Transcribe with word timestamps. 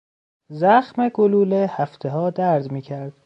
زخم 0.61 1.09
گلوله 1.09 1.67
هفتهها 1.69 2.29
درد 2.29 2.71
میکرد. 2.71 3.13